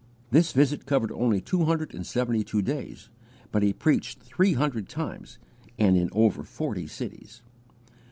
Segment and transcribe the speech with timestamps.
[0.31, 3.09] This visit covered only two hundred and seventy two days,
[3.51, 5.37] but he preached three hundred times,
[5.77, 7.43] and in over forty cities.